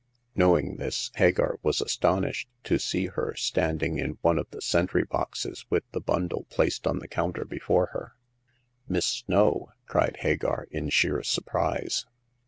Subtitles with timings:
[0.33, 5.63] Knowing this, Hagar was astonished to see her standing in one of the sentry boxes,
[5.69, 8.15] with the bundle placed on the counter before her.
[8.87, 9.69] Miss Snow!
[9.79, 12.07] *' cried Hagar, in sheer surprise.